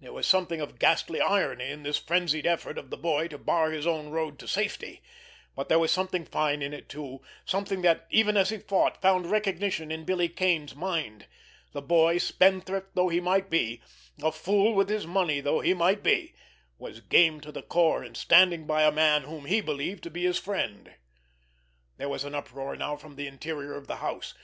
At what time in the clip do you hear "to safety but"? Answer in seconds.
4.40-5.68